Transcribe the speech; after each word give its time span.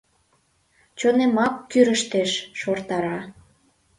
Чонемак 0.99 1.53
кӱрыштеш, 1.71 2.31
шортара... 2.59 3.19